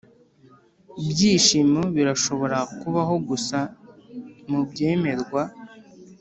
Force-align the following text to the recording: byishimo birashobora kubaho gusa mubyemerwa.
byishimo 1.09 1.81
birashobora 1.95 2.57
kubaho 2.79 3.15
gusa 3.27 3.59
mubyemerwa. 4.49 5.41